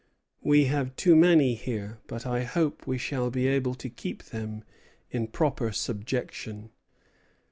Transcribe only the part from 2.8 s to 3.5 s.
we shall be